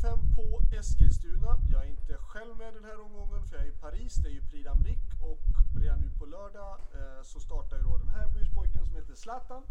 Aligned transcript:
V75 0.00 0.34
på 0.34 0.62
Eskilstuna. 0.76 1.58
Jag 1.72 1.82
är 1.84 1.90
inte 1.90 2.16
själv 2.16 2.56
med 2.56 2.74
den 2.74 2.84
här 2.84 3.00
omgången 3.00 3.44
för 3.44 3.56
jag 3.56 3.66
är 3.66 3.68
i 3.68 3.72
Paris. 3.72 4.14
Det 4.14 4.28
är 4.28 4.32
ju 4.32 4.42
Prix 4.42 4.68
d'Amérique 4.68 5.22
och 5.22 5.40
redan 5.80 6.00
nu 6.00 6.10
på 6.18 6.26
lördag 6.26 6.78
eh, 6.94 7.22
så 7.22 7.40
startar 7.40 7.76
ju 7.76 7.82
då 7.82 7.96
den 7.98 8.08
här 8.08 8.28
buspojken 8.28 8.86
som 8.86 8.94
heter 8.94 9.14
Zlatan. 9.14 9.62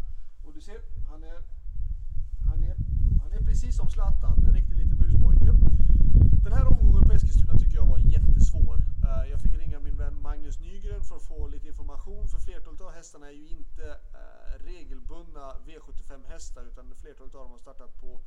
Och 0.44 0.54
du 0.54 0.60
ser, 0.60 0.80
han 1.10 1.24
är, 1.24 1.38
han 2.48 2.62
är, 2.62 2.76
han 3.22 3.32
är 3.32 3.42
precis 3.44 3.76
som 3.76 3.90
Zlatan, 3.90 4.44
en 4.46 4.54
riktig 4.54 4.76
liten 4.76 4.98
buspojke. 4.98 5.52
Den 6.44 6.52
här 6.52 6.66
omgången 6.66 7.04
på 7.08 7.12
Eskilstuna 7.12 7.58
tycker 7.58 7.74
jag 7.74 7.86
var 7.86 7.98
jättesvår. 7.98 8.76
Eh, 9.04 9.30
jag 9.30 9.40
fick 9.40 9.54
ringa 9.54 9.80
min 9.80 9.96
vän 9.96 10.22
Magnus 10.22 10.60
Nygren 10.60 11.04
för 11.04 11.16
att 11.16 11.22
få 11.22 11.46
lite 11.46 11.68
information 11.68 12.28
för 12.28 12.38
flertalet 12.38 12.80
av 12.80 12.92
hästarna 12.92 13.26
är 13.28 13.38
ju 13.42 13.48
inte 13.48 13.86
eh, 14.20 14.64
regelbundna 14.64 15.56
V75 15.66 16.26
hästar 16.26 16.64
utan 16.64 16.94
flertalet 16.94 17.34
av 17.34 17.40
dem 17.40 17.50
har 17.50 17.58
startat 17.58 18.00
på 18.00 18.20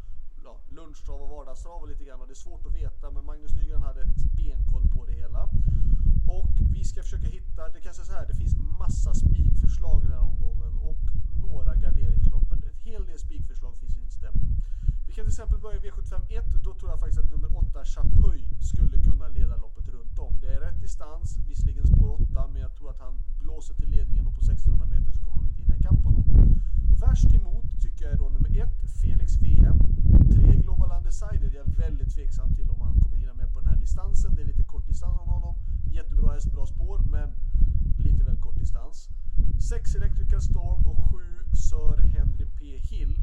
ja, 0.44 0.58
lunchtrav 0.70 1.22
och 1.22 1.30
vardagstrav 1.30 1.82
och 1.82 1.88
lite 1.88 2.04
grann 2.04 2.22
och 2.22 2.28
det 2.28 2.34
är 2.34 2.46
svårt 2.48 2.66
att 2.66 2.76
veta 2.76 3.12
men 3.12 3.26
Magnus 3.26 3.56
Nygren 3.56 3.82
hade 3.82 4.04
benkoll 4.38 4.88
på 4.96 5.06
det 5.06 5.14
hela. 5.14 5.44
Och 6.28 6.54
vi 6.76 6.84
ska 6.84 7.04
försöka 7.04 7.28
hitta, 7.28 7.62
det 7.74 7.80
kan 7.82 7.90
jag 7.92 7.96
säga 7.96 8.06
så 8.06 8.14
här, 8.14 8.28
det 8.28 8.34
finns 8.34 8.56
massa 8.80 9.14
spikförslag 9.14 10.02
i 10.02 10.06
den 10.06 10.14
här 10.18 10.28
omgången 10.32 10.78
och 10.90 11.02
några 11.46 11.76
garderingslopp. 11.76 12.46
Men 12.50 12.60
ett 12.64 12.82
hel 12.90 13.06
del 13.06 13.20
spikförslag 13.20 13.74
finns 13.78 13.96
inte. 13.96 14.04
Vi 15.14 15.18
kan 15.18 15.26
till 15.26 15.36
exempel 15.36 15.60
börja 15.60 15.78
i 15.78 15.82
V75 15.90 16.16
1. 16.30 16.46
Då 16.64 16.74
tror 16.74 16.90
jag 16.92 17.00
faktiskt 17.00 17.22
att 17.24 17.32
nummer 17.32 17.58
8 17.58 17.86
Chapuis 17.86 18.70
skulle 18.72 18.98
kunna 19.08 19.28
leda 19.28 19.56
loppet 19.58 19.88
runt 19.88 20.20
om. 20.20 20.40
Det 20.42 20.48
är 20.48 20.60
rätt 20.60 20.82
distans, 20.82 21.38
visserligen 21.48 21.88
spår 21.88 22.10
8, 22.22 22.48
men 22.54 22.62
jag 22.62 22.76
tror 22.76 22.90
att 22.90 23.00
han 23.00 23.14
blåser 23.42 23.74
till 23.74 23.90
ledningen 23.90 24.28
och 24.28 24.34
på 24.34 24.40
1600 24.40 24.86
meter 24.86 25.12
så 25.12 25.22
kommer 25.26 25.44
de 25.44 25.48
inte 25.50 25.62
hinna 25.62 25.76
ikapp 25.76 26.04
honom. 26.04 26.24
Värst 27.02 27.34
emot 27.34 27.82
tycker 27.82 28.04
jag 28.06 28.14
är 28.14 28.18
då 28.18 28.30
nummer 28.30 28.52
1 28.62 28.70
Felix 29.02 29.38
VM. 29.38 29.78
3 30.32 30.56
Global 30.64 30.92
Undecided. 30.98 31.54
Jag 31.54 31.68
är 31.68 31.73
väldigt 31.86 32.16
tveksam 32.16 32.56
till 32.56 32.70
om 32.70 32.82
han 32.82 32.96
kommer 33.02 33.18
hinna 33.18 33.34
med 33.34 33.54
på 33.54 33.60
den 33.60 33.70
här 33.70 33.80
distansen. 33.86 34.36
Det 34.36 34.42
är 34.42 34.46
lite 34.46 34.64
kort 34.64 34.88
distans 34.88 35.20
om 35.20 35.28
honom. 35.28 35.56
Jättebra 35.98 36.34
häst, 36.34 36.52
bra 36.52 36.66
spår, 36.66 37.00
men 37.16 37.30
lite 38.06 38.24
väl 38.24 38.38
kort 38.46 38.60
distans. 38.60 39.10
6 39.70 39.96
Electrical 39.96 40.42
Storm 40.42 40.82
och 40.92 41.00
7 41.12 41.18
Sir 41.70 41.98
Henry 42.16 42.46
P 42.58 42.78
Hill. 42.90 43.14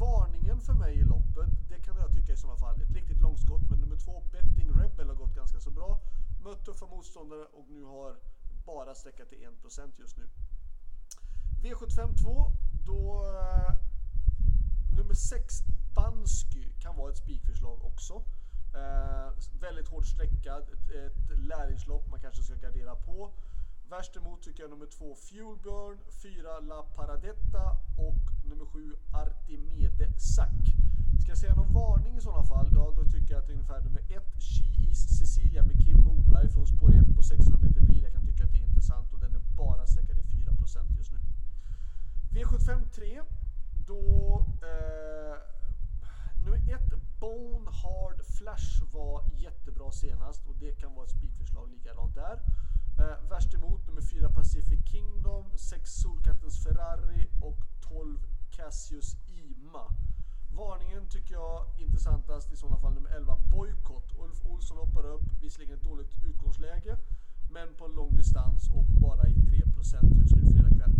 Varningen 0.00 0.60
för 0.60 0.74
mig 0.74 0.94
i 0.94 1.04
loppet, 1.04 1.50
det 1.68 1.80
kan 1.86 1.96
jag 1.96 2.12
tycka 2.12 2.32
i 2.32 2.36
sådana 2.36 2.58
fall, 2.58 2.80
ett 2.82 2.94
riktigt 2.98 3.20
långskott. 3.20 3.70
Men 3.70 3.80
nummer 3.80 3.96
2 3.96 4.22
Betting 4.32 4.70
Rebel 4.80 5.08
har 5.08 5.14
gått 5.22 5.34
ganska 5.34 5.60
så 5.60 5.70
bra. 5.70 6.00
Mött 6.44 6.64
tuffa 6.64 6.86
motståndare 6.86 7.44
och 7.56 7.66
nu 7.70 7.82
har 7.82 8.10
bara 8.66 8.94
sträckat 8.94 9.28
till 9.28 9.38
1% 9.38 10.00
just 10.02 10.16
nu. 10.18 10.26
V75 11.62 12.16
2, 12.22 12.52
då 12.86 13.00
eh, 13.40 13.72
nummer 14.96 15.14
6 15.14 15.54
Bansky 15.98 16.64
kan 16.82 16.96
vara 16.96 17.10
ett 17.12 17.18
spikförslag 17.18 17.84
också. 17.84 18.14
Eh, 18.74 19.28
väldigt 19.60 19.88
hårt 19.88 20.06
sträckad, 20.06 20.62
ett, 20.62 20.90
ett 20.90 21.38
lärlingslopp 21.38 22.10
man 22.10 22.20
kanske 22.20 22.42
ska 22.42 22.54
gardera 22.54 22.94
på. 22.94 23.30
Värst 23.90 24.16
emot 24.16 24.42
tycker 24.42 24.62
jag 24.62 24.70
nummer 24.70 24.86
2 24.86 25.14
Fuelburn, 25.14 25.98
4 26.22 26.60
La 26.60 26.82
Paradetta 26.82 27.64
och 28.08 28.24
nummer 28.48 28.64
7 28.64 28.94
Artimede 29.12 30.12
Sack. 30.18 30.62
Ska 31.20 31.30
jag 31.30 31.38
säga 31.38 31.54
någon 31.54 31.72
varning 31.72 32.16
i 32.16 32.20
sådana 32.20 32.44
fall? 32.44 32.68
Ja, 32.72 32.92
då 32.96 33.04
tycker 33.04 33.34
jag 33.34 33.40
att 33.40 33.46
det 33.46 33.52
är 33.52 33.60
ungefär 33.60 33.80
nummer 33.80 34.00
1 34.00 34.42
She 34.50 34.90
Is 34.90 35.18
Cecilia 35.18 35.62
med 35.62 35.76
Kim 35.84 35.98
Moberg 36.04 36.48
från 36.48 36.66
spår 36.66 36.90
1 36.94 37.16
på 37.16 37.22
600 37.22 37.58
meter 37.62 37.80
bil. 37.80 38.02
Jag 38.02 38.12
kan 38.12 38.26
tycka 38.26 38.44
att 38.44 38.52
det 38.52 38.58
är 38.58 38.68
intressant 38.70 39.12
och 39.12 39.20
den 39.20 39.34
är 39.34 39.42
bara 39.56 39.86
sträckad 39.86 40.18
i 40.18 40.22
4% 40.22 40.96
just 40.98 41.12
nu. 41.12 41.18
V75 42.34 42.88
3, 42.88 43.22
då 43.86 44.00
eh, 44.62 45.36
nummer 46.44 46.74
1 46.74 46.80
Bone 47.20 47.70
Hard 47.70 48.17
Flash 48.36 48.82
var 48.92 49.24
jättebra 49.32 49.92
senast 49.92 50.46
och 50.46 50.56
det 50.56 50.72
kan 50.72 50.94
vara 50.94 51.04
ett 51.04 51.16
spikförslag 51.18 51.70
likadant 51.70 52.14
där. 52.14 52.36
Eh, 52.98 53.30
värst 53.30 53.54
emot 53.54 53.86
nummer 53.86 54.02
4 54.02 54.30
Pacific 54.30 54.80
Kingdom, 54.90 55.44
6 55.56 55.90
Solkattens 55.90 56.62
Ferrari 56.64 57.28
och 57.42 57.58
12 57.80 58.18
Cassius 58.50 59.16
Ima. 59.26 59.86
Varningen 60.50 61.08
tycker 61.08 61.34
jag 61.34 61.66
intressantast 61.78 62.52
i 62.52 62.56
sådana 62.56 62.78
fall 62.78 62.94
nummer 62.94 63.10
11 63.10 63.36
Boykott. 63.36 64.12
Ulf 64.18 64.46
Olsson 64.46 64.78
hoppar 64.78 65.06
upp, 65.06 65.22
visserligen 65.42 65.76
ett 65.78 65.84
dåligt 65.84 66.12
utgångsläge 66.24 66.98
men 67.50 67.74
på 67.74 67.84
en 67.84 67.92
lång 67.92 68.16
distans 68.16 68.70
och 68.70 68.84
bara 68.84 69.28
i 69.28 69.34
3% 69.34 70.20
just 70.20 70.36
nu 70.36 70.42
fredag 70.52 70.70
kväll. 70.70 70.94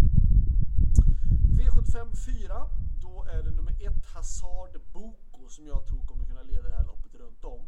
V75 1.58 2.16
4, 2.16 2.66
då 3.02 3.24
är 3.24 3.42
det 3.42 3.50
nummer 3.50 3.72
1 3.72 4.06
Hazard 4.06 4.80
Boko 4.92 5.48
som 5.48 5.66
jag 5.66 5.86
tror 5.86 6.04
kommer 6.04 6.24
kunna 6.24 6.42
leda 6.42 6.68
det 6.68 6.76
här 6.76 6.84
loppet 6.84 7.14
runt 7.14 7.44
om. 7.44 7.60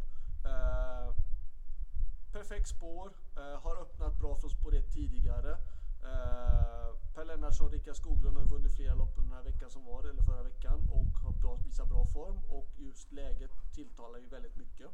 Eh, 0.44 1.14
perfekt 2.50 2.68
spår, 2.68 3.12
eh, 3.36 3.60
har 3.60 3.76
öppnat 3.76 4.18
bra 4.20 4.36
från 4.36 4.50
spår 4.50 4.74
1 4.74 4.92
tidigare. 4.92 5.50
Eh, 6.02 6.88
per 7.14 7.24
Lennartsson 7.24 7.66
och 7.66 7.72
Rickard 7.72 7.96
Skoglund 7.96 8.36
har 8.36 8.44
vunnit 8.44 8.76
flera 8.76 8.94
lopp 8.94 9.18
under 9.18 9.30
den 9.30 9.38
här 9.38 9.52
veckan 9.52 9.70
som 9.70 9.84
var, 9.84 10.04
eller 10.04 10.22
förra 10.22 10.42
veckan, 10.42 10.78
och 10.90 11.12
har 11.24 11.32
bra, 11.42 11.54
visat 11.66 11.88
bra 11.88 12.06
form 12.06 12.38
och 12.48 12.68
just 12.78 13.12
läget 13.12 13.50
tilltalar 13.74 14.18
ju 14.18 14.26
väldigt 14.26 14.56
mycket. 14.56 14.90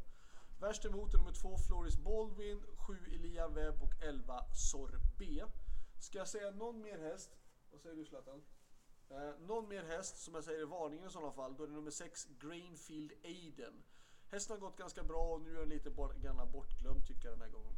Värst 0.59 0.85
emot 0.85 1.13
är 1.13 1.17
nummer 1.17 1.31
2 1.31 1.57
Floris 1.57 1.97
Baldwin, 1.97 2.61
7 2.87 2.93
Elian 3.15 3.53
Webb 3.53 3.83
och 3.83 3.93
11 4.01 4.45
Sorbe. 4.71 5.45
Ska 5.99 6.17
jag 6.17 6.27
säga 6.27 6.51
någon 6.51 6.81
mer 6.81 6.99
häst? 6.99 7.37
Vad 7.71 7.81
säger 7.81 7.95
du 7.95 8.05
Zlatan? 8.05 8.43
Eh, 9.09 9.39
någon 9.39 9.69
mer 9.69 9.83
häst 9.83 10.17
som 10.17 10.35
jag 10.35 10.43
säger 10.43 10.61
är 10.61 10.65
varningen 10.65 11.07
i 11.07 11.11
sådana 11.11 11.31
fall, 11.31 11.55
då 11.55 11.63
är 11.63 11.67
det 11.67 11.73
nummer 11.73 11.91
6 11.91 12.27
Greenfield 12.39 13.11
Aiden. 13.23 13.83
Hästen 14.31 14.53
har 14.55 14.61
gått 14.61 14.77
ganska 14.77 15.03
bra 15.03 15.23
och 15.33 15.41
nu 15.41 15.55
är 15.55 15.59
den 15.59 15.69
lite 15.69 15.89
bort, 15.89 16.23
gärna 16.23 16.45
bortglömd 16.45 17.05
tycker 17.05 17.27
jag 17.27 17.37
den 17.37 17.41
här 17.41 17.49
gången. 17.49 17.75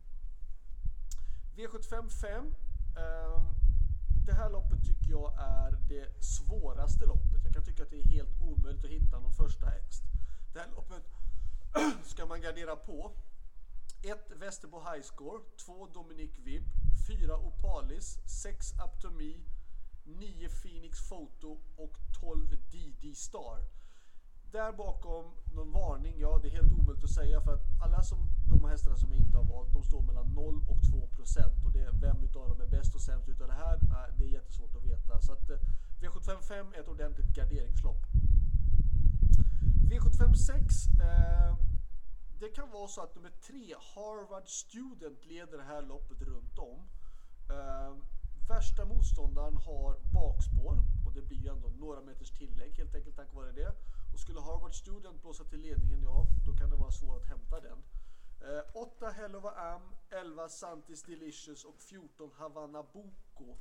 V75 1.56 2.10
5. 2.10 2.46
Ehm, 2.46 3.46
det 4.26 4.34
här 4.34 4.50
loppet 4.50 4.86
tycker 4.86 5.12
jag 5.12 5.34
är 5.40 5.72
det 5.90 6.24
svåraste 6.24 7.06
loppet. 7.06 7.44
Jag 7.44 7.54
kan 7.54 7.64
tycka 7.64 7.84
att 7.84 7.90
det 7.90 8.00
är 8.00 8.04
helt 8.04 8.42
omöjligt 8.42 8.86
att 8.86 8.92
hitta 8.92 9.20
någon 9.20 9.34
första 9.34 9.66
häst. 9.66 10.04
Det 10.54 10.60
här 10.60 10.70
loppet 10.76 11.04
ska 12.04 12.26
man 12.26 12.42
gardera 12.42 12.76
på. 12.76 13.12
1 14.04 14.32
Västerbo 14.36 14.80
Highscore, 14.80 15.42
2 15.66 15.88
Dominic 15.94 16.32
Vibb, 16.38 16.64
4 17.08 17.38
Opalis, 17.38 18.18
6 18.44 18.74
Aptomi, 18.80 19.40
9 20.06 20.50
Phoenix 20.50 21.10
Photo 21.10 21.58
och 21.78 21.96
12 22.22 22.48
DD 22.72 23.16
Star. 23.16 23.79
Där 24.52 24.72
bakom 24.72 25.26
någon 25.56 25.72
varning, 25.72 26.20
ja 26.20 26.40
det 26.42 26.48
är 26.48 26.52
helt 26.52 26.72
omöjligt 26.72 27.04
att 27.04 27.10
säga 27.10 27.42
för 27.42 27.54
att 27.54 27.66
alla 27.84 28.02
som, 28.04 28.20
de 28.50 28.70
hästarna 28.70 28.96
som 28.96 29.12
jag 29.12 29.20
inte 29.20 29.38
har 29.38 29.44
valt, 29.44 29.74
de 29.74 29.84
står 29.84 30.02
mellan 30.02 30.34
0 30.34 30.62
och 30.68 30.82
2 30.92 31.08
procent 31.08 31.66
och 31.66 31.72
det 31.72 31.80
är 31.80 31.92
vem 31.92 32.24
utav 32.24 32.50
dem 32.50 32.62
är 32.62 32.66
bäst 32.66 32.96
och 32.96 33.02
sämst 33.02 33.30
utav 33.30 33.48
det 33.48 33.54
här, 33.54 33.80
det 34.18 34.24
är 34.24 34.30
jättesvårt 34.30 34.76
att 34.76 34.84
veta. 34.84 35.22
Så 35.22 35.34
att 35.34 35.50
eh, 35.50 35.58
V755 36.02 36.76
är 36.76 36.80
ett 36.80 36.88
ordentligt 36.88 37.36
garderingslopp. 37.36 38.02
V75 39.90 40.34
6, 40.34 40.56
eh, 41.00 41.56
det 42.40 42.50
kan 42.50 42.72
vara 42.72 42.88
så 42.88 43.02
att 43.02 43.16
nummer 43.16 43.32
3 43.48 43.76
Harvard 43.96 44.48
Student 44.48 45.26
leder 45.26 45.58
det 45.58 45.64
här 45.64 45.82
loppet 45.82 46.22
runt 46.22 46.60
om. 46.60 46.80
Eh, 47.50 47.94
värsta 48.48 48.86
motståndaren 48.86 49.58
har 49.58 49.98
bakspår 50.14 50.76
och 51.06 51.14
det 51.14 51.22
blir 51.22 51.38
ju 51.38 51.50
ändå 51.50 51.68
några 51.68 52.02
meters 52.02 52.32
tillägg 52.32 52.72
helt 52.78 52.96
enkelt 52.96 53.16
tack 53.16 53.34
vare 53.34 53.52
det. 53.52 53.72
Och 54.14 54.20
skulle 54.20 54.42
Harvard 54.42 54.76
Student 54.76 55.22
blåsa 55.22 55.44
till 55.44 55.62
ledningen, 55.62 56.04
ja 56.04 56.26
då 56.46 56.56
kan 56.56 56.70
det 56.70 56.76
vara 56.76 56.92
svårt 56.92 57.22
att 57.22 57.30
hämta 57.30 57.60
den. 57.60 57.84
8 58.74 59.08
eh, 59.08 59.14
Hellova 59.14 59.52
Am, 59.52 59.82
11 60.10 60.50
Santis 60.50 61.04
Delicious 61.04 61.66
och 61.66 61.80
14 61.80 62.32
Havanna 62.38 62.84
Boko 62.84 63.58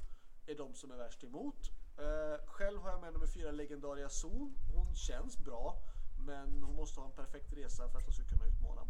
är 0.46 0.54
de 0.54 0.74
som 0.74 0.90
är 0.90 0.96
värst 0.96 1.24
emot. 1.24 1.70
Eh, 1.98 2.46
själv 2.46 2.80
har 2.80 2.90
jag 2.90 3.00
med 3.00 3.12
nummer 3.12 3.26
4 3.26 3.50
Legendaria 3.50 4.08
Zon. 4.08 4.54
Hon 4.74 4.94
känns 4.94 5.38
bra 5.38 5.76
men 6.26 6.62
hon 6.62 6.76
måste 6.76 7.00
ha 7.00 7.06
en 7.06 7.16
perfekt 7.16 7.52
resa 7.52 7.88
för 7.88 7.98
att 7.98 8.04
hon 8.04 8.14
ska 8.14 8.24
kunna 8.24 8.46
utmana. 8.46 8.82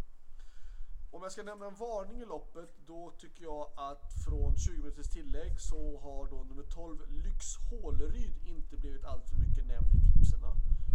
Om 1.10 1.22
jag 1.22 1.32
ska 1.32 1.42
nämna 1.42 1.66
en 1.66 1.74
varning 1.74 2.20
i 2.20 2.24
loppet 2.24 2.70
då 2.86 3.12
tycker 3.18 3.44
jag 3.44 3.72
att 3.76 4.12
från 4.24 4.56
20 4.56 4.82
minuters 4.82 5.10
tillägg 5.10 5.47
så 5.60 6.00
har 6.04 6.26
då 6.30 6.44
nummer 6.48 6.62
12 6.62 6.98
Lyx 7.24 7.56
Håleryd 7.70 8.34
inte 8.44 8.76
blivit 8.76 9.04
alltför 9.04 9.36
mycket 9.36 9.66
nämnd 9.66 9.94
i 9.94 10.00
tipsen. 10.12 10.40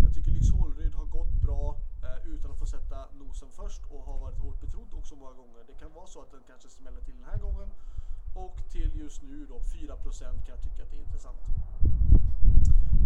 Jag 0.04 0.14
tycker 0.14 0.32
Lyx 0.32 0.52
Håleryd 0.52 0.94
har 0.94 1.06
gått 1.06 1.34
bra 1.46 1.78
eh, 2.04 2.32
utan 2.34 2.52
att 2.52 2.60
få 2.60 2.66
sätta 2.66 2.98
nosen 3.20 3.50
först 3.52 3.82
och 3.92 4.04
har 4.04 4.20
varit 4.20 4.40
hårt 4.40 4.62
betrodd 4.62 4.94
också 4.94 5.16
många 5.16 5.34
gånger. 5.34 5.64
Det 5.68 5.74
kan 5.74 5.92
vara 5.94 6.08
så 6.08 6.22
att 6.22 6.32
den 6.32 6.44
kanske 6.48 6.70
smäller 6.70 7.02
till 7.02 7.16
den 7.16 7.26
här 7.32 7.40
gången 7.40 7.70
och 8.36 8.58
till 8.72 8.92
just 8.96 9.24
nu 9.24 9.46
då 9.46 9.60
4% 9.60 10.22
kan 10.46 10.56
jag 10.56 10.64
tycka 10.64 10.84
att 10.84 10.92
det 10.92 10.98
är 10.98 11.06
intressant. 11.08 11.42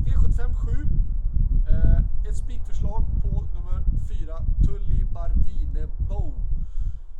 V75 0.06 0.54
7 0.54 0.71
eh, 1.74 2.30
ett 2.30 2.38
spikförslag 2.38 3.04
på 3.21 3.48
nummer 3.56 3.83
4 4.09 4.45
Tulli 4.65 5.06
Bardine 5.13 5.88
Bow. 6.09 6.33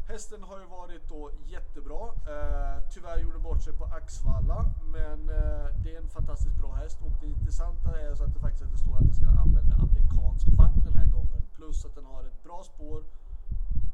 Hästen 0.08 0.44
har 0.44 0.60
ju 0.60 0.66
varit 0.66 1.10
då 1.10 1.32
jättebra. 1.46 2.04
Eh, 2.08 2.90
tyvärr 2.94 3.18
gjorde 3.18 3.40
bort 3.40 3.62
sig 3.64 3.74
på 3.74 3.86
Axvalla, 3.86 4.66
men 4.94 5.30
eh, 5.30 5.68
det 5.84 5.96
är 5.96 5.98
en 5.98 6.10
fantastiskt 6.10 6.56
bra 6.56 6.74
häst 6.74 6.98
och 7.02 7.12
det 7.22 7.28
intressanta 7.28 8.00
är 8.00 8.16
så 8.16 8.24
att 8.24 8.34
det 8.34 8.40
faktiskt 8.40 8.64
inte 8.64 8.78
står 8.78 8.96
att 8.96 9.06
den 9.06 9.14
ska 9.14 9.26
använda 9.26 9.76
amerikansk 9.76 10.48
vagn 10.58 10.82
den 10.84 10.94
här 10.94 11.08
gången 11.08 11.42
plus 11.56 11.86
att 11.86 11.96
den 11.96 12.06
har 12.06 12.24
ett 12.24 12.44
bra 12.44 12.64
spår 12.64 13.04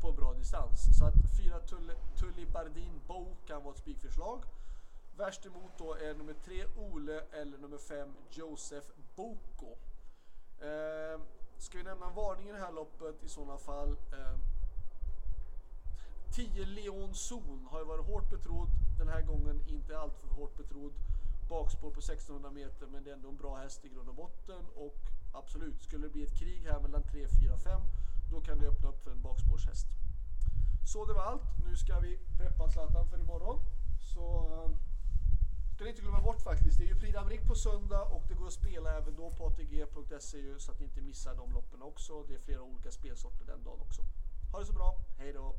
på 0.02 0.12
bra 0.12 0.34
distans. 0.34 0.98
Så 0.98 1.06
att 1.06 1.16
fyra 1.38 1.60
Tullibardin 2.20 3.02
Bo 3.08 3.36
kan 3.48 3.64
vara 3.64 3.74
ett 3.74 3.80
spikförslag. 3.80 4.44
Värst 5.18 5.46
emot 5.46 5.72
då 5.78 5.94
är 5.94 6.14
nummer 6.14 6.36
tre 6.46 6.66
Ole 6.78 7.22
eller 7.32 7.58
nummer 7.58 7.78
fem 7.78 8.14
Josef 8.30 8.84
Boko. 9.16 9.72
Eh, 10.62 11.22
ska 11.58 11.78
vi 11.78 11.84
nämna 11.84 12.06
en 12.06 12.16
varning 12.16 12.50
i 12.50 12.52
det 12.52 12.58
här 12.58 12.72
loppet 12.72 13.24
i 13.24 13.30
sådana 13.30 13.58
fall. 13.58 13.92
Eh, 13.92 14.53
10 17.14 17.16
Zon 17.16 17.68
har 17.72 17.80
ju 17.80 17.86
varit 17.86 18.06
hårt 18.06 18.30
betrodd. 18.30 18.70
Den 18.98 19.08
här 19.08 19.22
gången 19.22 19.62
inte 19.68 20.00
alltför 20.00 20.28
hårt 20.28 20.58
betrodd. 20.58 20.94
Bakspår 21.50 21.92
på 21.92 22.00
1600 22.00 22.52
meter 22.52 22.88
men 22.88 23.04
det 23.04 23.10
är 23.10 23.14
ändå 23.14 23.30
en 23.30 23.38
bra 23.38 23.56
häst 23.56 23.86
i 23.86 23.90
grund 23.90 24.10
och 24.10 24.16
botten. 24.16 24.66
Och 24.76 25.00
absolut, 25.34 25.84
skulle 25.84 26.08
det 26.08 26.14
bli 26.14 26.24
ett 26.24 26.40
krig 26.40 26.62
här 26.62 26.80
mellan 26.80 27.04
3, 27.04 27.28
4, 27.28 27.58
5 27.58 27.82
då 28.32 28.42
kan 28.42 28.60
det 28.60 28.68
öppna 28.68 28.90
upp 28.90 29.04
för 29.04 29.12
en 29.12 29.22
bakspårshäst. 29.22 29.88
Så 30.94 31.06
det 31.06 31.14
var 31.14 31.22
allt. 31.22 31.48
Nu 31.66 31.76
ska 31.76 32.00
vi 32.00 32.20
preppa 32.38 32.70
Zlatan 32.70 33.08
för 33.10 33.18
imorgon. 33.18 33.60
Så 34.14 34.26
eh, 34.54 34.70
ska 35.76 35.84
ni 35.84 35.90
inte 35.90 36.02
glömma 36.02 36.22
bort 36.22 36.42
faktiskt. 36.42 36.78
Det 36.78 36.84
är 36.86 36.88
ju 36.88 37.00
Prix 37.00 37.18
d'Amérique 37.18 37.48
på 37.48 37.56
söndag 37.56 38.04
och 38.04 38.24
det 38.28 38.34
går 38.34 38.48
att 38.48 38.54
spela 38.54 38.98
även 38.98 39.16
då 39.16 39.32
på 39.32 39.48
atg.se 39.48 40.60
så 40.60 40.72
att 40.72 40.80
ni 40.80 40.86
inte 40.86 41.02
missar 41.02 41.36
de 41.36 41.52
loppen 41.52 41.82
också. 41.82 42.24
Det 42.28 42.36
är 42.36 42.40
flera 42.40 42.62
olika 42.62 42.92
spelsorter 42.92 43.46
den 43.46 43.64
dagen 43.64 43.80
också. 43.82 44.02
Ha 44.52 44.60
det 44.60 44.66
så 44.66 44.74
bra. 44.74 44.96
Hej 45.18 45.34
då! 45.34 45.56